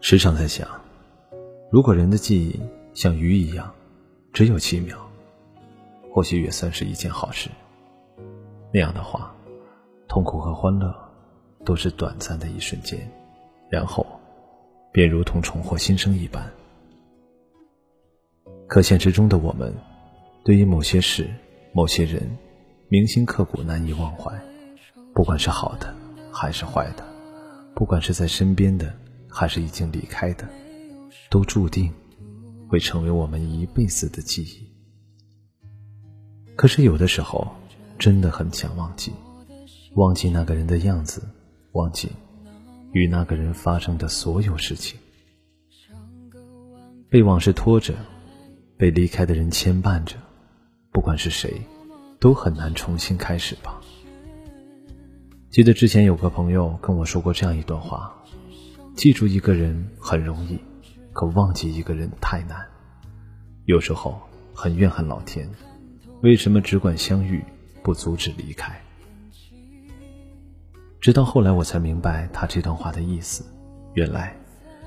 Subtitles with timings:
[0.00, 0.68] 时常在想，
[1.70, 2.60] 如果人的记忆
[2.94, 3.72] 像鱼一样，
[4.32, 4.96] 只有七秒，
[6.12, 7.50] 或许也算是一件好事。
[8.72, 9.34] 那样的话，
[10.08, 10.94] 痛苦和欢乐
[11.64, 12.98] 都是短暂的一瞬间，
[13.68, 14.06] 然后
[14.92, 16.50] 便如同重获新生一般。
[18.66, 19.74] 可现实中的我们，
[20.44, 21.28] 对于某些事、
[21.72, 22.22] 某些人，
[22.88, 24.32] 铭心刻骨，难以忘怀。
[25.12, 25.92] 不管是好的
[26.32, 27.04] 还是坏的，
[27.74, 28.94] 不管是在身边的。
[29.32, 30.44] 还是已经离开的，
[31.30, 31.88] 都注定
[32.68, 34.68] 会成为我们一辈子的记忆。
[36.56, 37.46] 可是有的时候，
[37.96, 39.12] 真的很想忘记，
[39.94, 41.22] 忘记那个人的样子，
[41.74, 42.10] 忘记
[42.90, 44.98] 与那个人发生的所有事情。
[47.08, 47.94] 被往事拖着，
[48.76, 50.16] 被离开的人牵绊着，
[50.90, 51.62] 不管是谁，
[52.18, 53.80] 都很难重新开始吧。
[55.50, 58.16] 记得之前有个朋友跟我说过这样一段话。
[58.94, 60.56] 记住一个人很容易，
[61.12, 62.64] 可忘记一个人太难。
[63.64, 64.16] 有时候
[64.54, 65.50] 很怨恨老天，
[66.22, 67.44] 为什么只管相遇，
[67.82, 68.80] 不阻止离开？
[71.00, 73.44] 直到后来我才明白他这段话的意思。
[73.94, 74.36] 原来，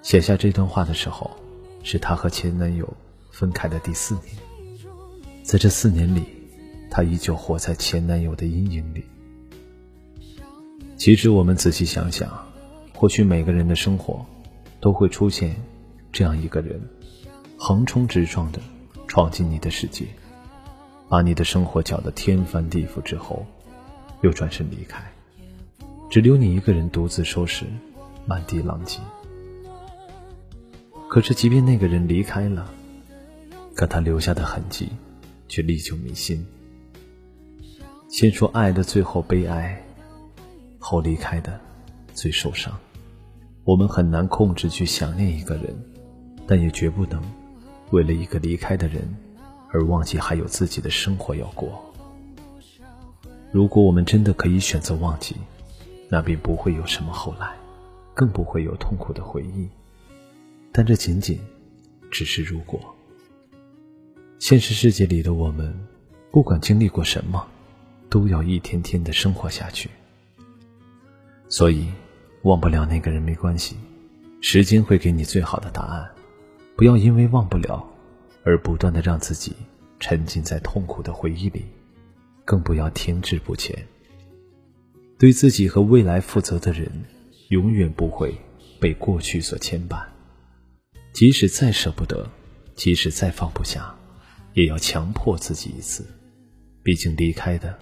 [0.00, 1.30] 写下这段话的时候，
[1.82, 2.90] 是他和前男友
[3.30, 4.24] 分开的第四年。
[5.42, 6.24] 在这四年里，
[6.90, 9.04] 他依旧活在前男友的阴影里。
[10.96, 12.28] 其实我们仔细想想。
[12.98, 14.24] 或许每个人的生活，
[14.80, 15.54] 都会出现
[16.10, 16.80] 这样一个人，
[17.58, 18.58] 横冲直撞的
[19.06, 20.06] 闯进你的世界，
[21.06, 23.44] 把你的生活搅得天翻地覆之后，
[24.22, 25.04] 又转身离开，
[26.08, 27.66] 只留你一个人独自收拾
[28.24, 28.98] 满地狼藉。
[31.10, 32.72] 可是，即便那个人离开了，
[33.74, 34.88] 可他留下的痕迹
[35.48, 36.46] 却历久弥新。
[38.08, 39.85] 先说爱的最后悲哀，
[40.88, 41.58] 后离开的
[42.14, 42.72] 最受伤。
[43.64, 45.76] 我们很难控制去想念一个人，
[46.46, 47.20] 但也绝不能
[47.90, 49.02] 为了一个离开的人
[49.72, 51.82] 而忘记还有自己的生活要过。
[53.50, 55.34] 如果我们真的可以选择忘记，
[56.08, 57.56] 那便不会有什么后来，
[58.14, 59.68] 更不会有痛苦的回忆。
[60.70, 61.40] 但这仅仅
[62.12, 62.78] 只是如果。
[64.38, 65.76] 现实世界里的我们，
[66.30, 67.44] 不管经历过什么，
[68.08, 69.90] 都要一天天的生活下去。
[71.56, 71.88] 所以。
[72.42, 73.74] 忘不了那个人没关系，
[74.40, 76.08] 时间会给你最好的答案。
[76.76, 77.84] 不要因为忘不了，
[78.44, 79.52] 而不断的让自己
[79.98, 81.64] 沉浸在痛苦的回忆里，
[82.44, 83.76] 更不要停滞不前。
[85.18, 86.88] 对自己和未来负责的人，
[87.48, 88.38] 永远不会
[88.78, 90.00] 被过去所牵绊。
[91.12, 92.30] 即使再舍不得，
[92.76, 93.92] 即使再放不下，
[94.52, 96.06] 也要强迫自己一次。
[96.84, 97.76] 毕竟离开的，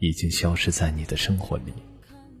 [0.00, 1.72] 已经消失在你的生活里，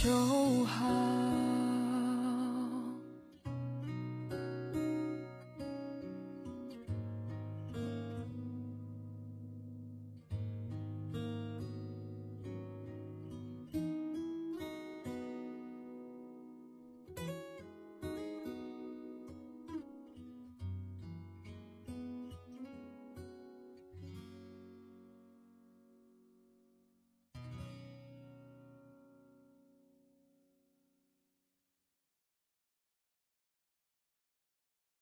[0.00, 1.27] 就好。